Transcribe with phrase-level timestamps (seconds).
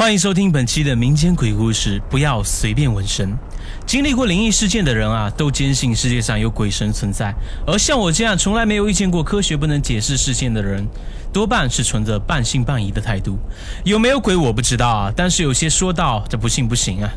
[0.00, 3.36] 欢迎收听本期的民间鬼故事，不要随便纹身。
[3.84, 7.34] 经历过灵异事件的人啊，都坚信世界上有鬼神存在。
[7.66, 10.88] 而像我这样从来没有遇见过科学不能解释事件的人，
[11.34, 13.38] 多半是存着半信半疑的态度。
[13.84, 17.12] 有没有鬼我不知道啊，但是有些说道这不信不行啊。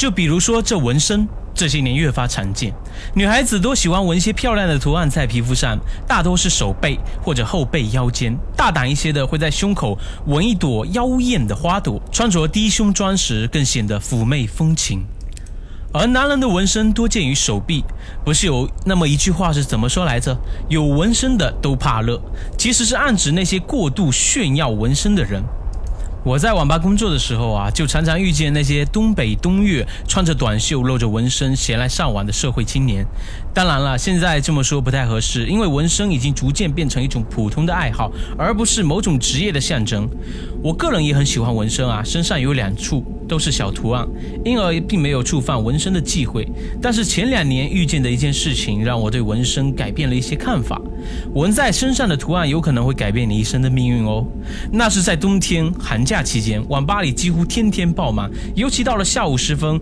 [0.00, 2.72] 就比如说这纹身，这些年越发常见，
[3.14, 5.78] 女孩子都喜欢纹些漂亮的图案在皮肤上，
[6.08, 15.04] 大多是手背或者后背腰间，大胆一些的会在胸口纹一朵妖艳的花朵，穿着低胸装时更显得妩媚风情。
[15.92, 17.84] 而男人的纹身多见于手臂，
[18.24, 20.34] 不是有那么一句话是怎么说来着？
[20.70, 22.18] 有纹身的都怕热，
[22.56, 25.42] 其实是暗指那些过度炫耀纹身的人。
[26.22, 33.06] 我在网吧工作的时候啊，就常常遇见那些东北冬月穿着短袖、露着纹身闲来上网的社会青年。
[33.54, 40.06] 当然了，现在这么说不太合适，因为纹身已经逐渐变成一种普通的爱好，而不是某种职业的象征。
[40.62, 44.04] 我个人也很喜欢纹身啊，身上有两处都是小图案，
[44.44, 46.44] 因而并没有触犯纹身的忌讳。
[46.82, 50.82] 但是前两年遇见的一件事情，让我对纹身改变了一些看法。
[51.34, 54.26] 纹在身上的图案有可能会改变你一生的命运哦。
[54.72, 59.80] 那是在冬天寒假期间，网吧里几乎天天爆满，尤其到了下午时分，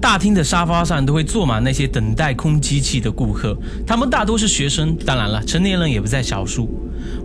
[0.00, 6.70] 大厅的沙发上都会坐满那些等待空机器的顾客，他们大多是学生，当然了，成年人也不在少数。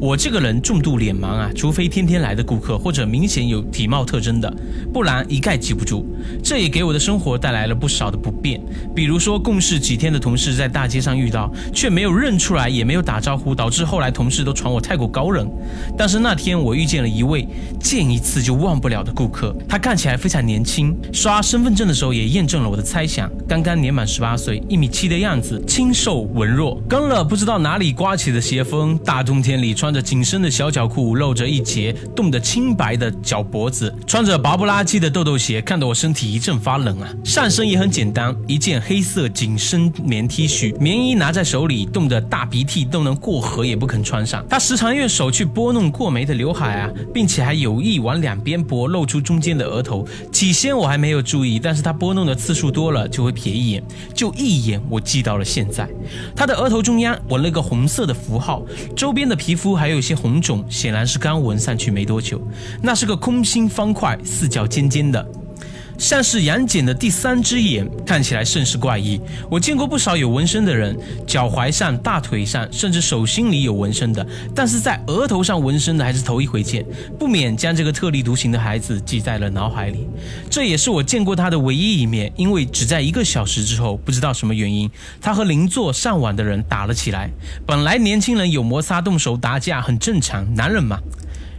[0.00, 4.52] 我这个人重度脸盲啊，除非天天来的顾客或者明显有体貌特征的，
[4.92, 6.04] 不然一概记不住。
[6.42, 8.60] 这也给我的生活带来了不少的不便，
[8.94, 15.48] 比如说共事几天的同事在大街上遇到，却没有认出来，也没有打招呼，导致后来同事都传我太过高冷。
[15.96, 17.46] 但是那天我遇见了一位
[17.80, 37.08] 见一次就忘不了的顾客，他看起来非常年轻，刷身份证的时候也验证了我的猜想，刚刚年满十八岁，一米七的样子，清瘦文弱，跟了不知道哪里刮起的邪风，大冬天里穿着紧身的小脚裤，露着一截冻得青白的脚脖子，穿着薄不拉几的豆豆鞋，看得我身体一阵发冷啊！
[37.24, 44.44] 上身也很简单，一件黑色紧身棉 T 恤，棉衣拿在手里，冻得大鼻涕都能过河也不肯穿上。
[44.48, 50.06] 他时常用手去拨弄过眉的刘海啊，并且还有意往两边拨，露出中间的额头。
[50.32, 53.82] 起先我还没有注意，但是他拨弄的次数多了，就会瞥一眼，
[54.14, 55.88] 就一眼我记到了现在。
[56.34, 58.62] 他的额头中央纹了个红色的符号，
[58.96, 62.40] 周边的皮皮肤还有些红肿，显然是刚纹上去没多久。
[62.80, 65.22] 那是个空心方块，四角尖尖的。
[65.98, 69.20] 像是杨戬的第三只眼，看起来甚是怪异。
[69.50, 76.84] 我见过不少有纹身的人，脚踝上、大腿上，甚至手心里有纹身的，但是在额头上纹身的还是头一回见，
[77.18, 80.08] 不免将这个特立独行的孩子记在了脑海里。
[80.50, 87.30] 这也是我见过他的唯一一面，因为只在一个小时之后，不知道什么原因，他和邻座上网的人打了起来。
[87.66, 90.98] 本来年轻人有摩擦、动手、打架很正常，男人嘛，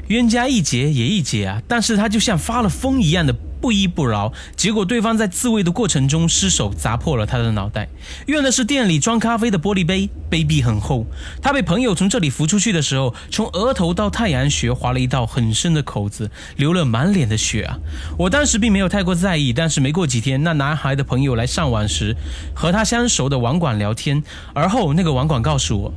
[0.07, 1.61] 冤家宜解也易解啊。
[1.67, 3.35] 但是他就像发了疯一样的。
[3.63, 7.87] 不依不饶，结果对方在自卫的过程中失手砸破了他的脑袋。
[8.25, 11.05] 用的是店里装咖啡的玻璃杯，杯壁很厚。
[11.41, 17.79] 他被朋友从这里扶出去的时候，从额头到太阳穴划了一道很深的口子，流了满脸的血啊！
[18.17, 22.17] 我当时并没有太过在意，但是没过几天，那男孩的朋友来上网时，
[22.53, 24.21] 和他相熟的网管聊天，
[24.53, 25.93] 而后那个网管告诉我。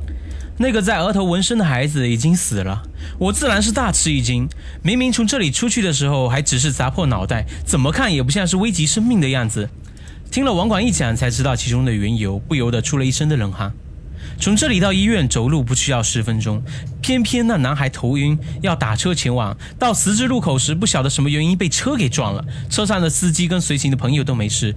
[0.59, 2.81] 那个在额头纹身的孩子已经死了，
[3.19, 4.49] 我自然是大吃一惊。
[4.81, 9.69] 明明从这里出去的时候还只是砸破脑袋，怎么看也不像是危及生命的样子。
[10.31, 13.71] 听了网管一讲，才知道其中的缘由，不由得出了一身的冷汗。
[14.39, 16.61] 从这里到医院走路不需要十分钟，
[17.01, 19.55] 偏偏那男孩头晕，要打车前往。
[19.77, 24.75] 到十字路口时，不晓得什么原因被车给撞了，车上的司机跟随行的朋友都没事，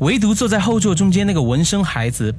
[0.00, 2.34] 唯独坐在后座中间那个纹身孩子。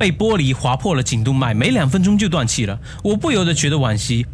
[0.00, 2.80] 被玻璃划破了颈动脉，没两分钟就断气了。
[3.04, 4.24] 我不由得觉得惋惜。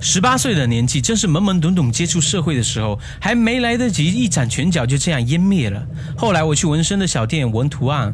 [0.00, 5.86] 十八岁的年纪，正是懵懵懂懂接触社会的时候，还没来得及一展拳脚，就这样湮灭了。
[6.16, 8.10] 后来我去纹身的小店纹图案。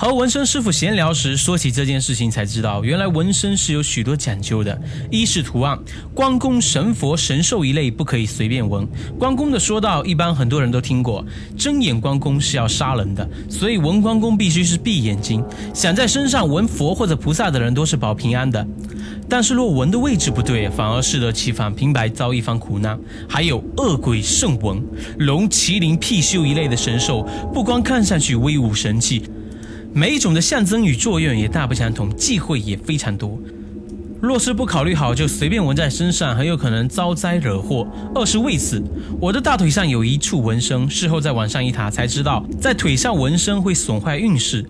[0.00, 4.80] 和纹身师傅闲聊时，说起这件事情，才知道原来纹身是有许多讲究的。
[5.10, 5.76] 一是图案，
[6.14, 8.86] 关公、神佛、神兽一类不可以随便纹。
[9.18, 11.26] 关公的说道，一般很多人都听过，
[11.56, 15.44] 睁眼关公是要杀人的，所以纹关公必须是闭眼睛。
[15.74, 18.64] 想在身上纹佛或者菩萨的人，都是保平安的。
[19.28, 22.96] 但是若纹的位置不对，反而适得其反，平白遭一番苦难。
[23.28, 24.80] 还有恶鬼圣纹，
[25.18, 29.24] 龙、麒麟、貔貅一类的神兽，不光看上去威武神气。
[29.98, 33.36] 每一种的象征与作用也大不相同，忌讳也非常多。
[34.22, 37.84] 若是不考虑好就随便纹在身上，很有可能遭灾惹祸。
[38.14, 38.80] 二是为此，
[39.20, 44.64] 我的大腿上有一处纹身，事后在网上一查才知道，在腿上纹身会损坏运势。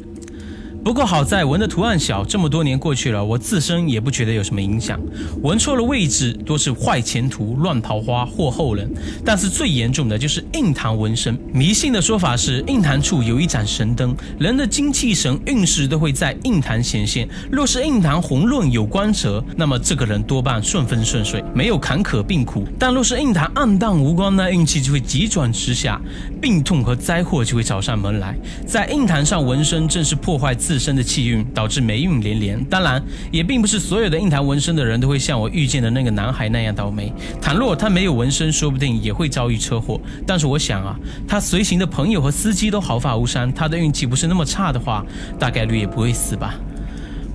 [0.84, 4.98] 不过好在纹的图案小，这么多年过去了，我自身也不觉得有什么影响。
[5.42, 8.90] 纹错了位置，多是坏前途、乱桃花祸后人。
[9.24, 11.38] 但是最严重的就是印堂纹身。
[11.52, 17.28] 迷信的说法是，印堂处有一盏神灯，人的精气神、运势都会在印堂显现。
[17.50, 22.64] 若是印堂红润有光泽，那么这个人多半顺风顺水，没有坎坷病苦。
[22.78, 26.00] 但若是印堂暗淡无光那运气就会急转直下，
[26.40, 28.34] 病痛和灾祸就会找上门来。
[28.66, 32.62] 在印堂上纹身，正是破坏自身的气运，导致霉运连连。
[32.64, 37.10] 当然，也并不是所有的印堂纹身的人都会像我遇见的那个男孩那样倒霉。
[37.40, 39.98] 倘若他没有纹身，说不定也会遭遇车祸。
[40.26, 40.94] 但是我想啊，
[41.26, 45.02] 他随行的朋友和司机都毫发无伤，他的运气不是那么差的话，
[45.38, 46.54] 大概率也不会死吧。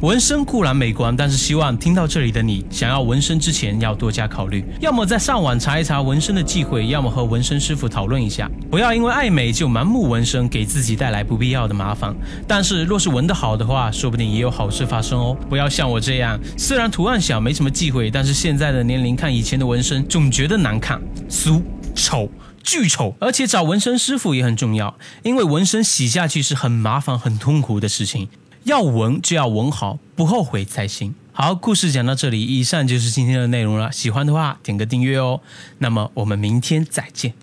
[0.03, 12.13] 纹身固然美观，但是希望听到这里的你，想要纹身之前要多加考虑，要么在上网查一查纹身的忌讳，要么和纹身师傅讨论一下，不要因为爱美就盲目纹身，给自己带来不必要的麻烦。
[12.45, 15.37] 但是若是纹得好的话，说不定也有好事发生哦。
[15.49, 21.61] 不要像我这样，虽然图案小没什么忌讳，但是现在的年龄看以前的纹身，总觉得难看、俗、
[21.95, 22.29] 丑。
[22.65, 28.29] 巨丑，而且找纹身师傅也很重要，因为纹身洗下去是很麻烦、很痛苦的事情。
[28.63, 31.13] 要纹就要纹好，不后悔才行。
[31.31, 33.91] 好，故事讲到这里，以上就是今天的内容了。
[33.91, 35.41] 喜欢的话点个订阅哦。
[35.79, 37.33] 那么我们明天再见。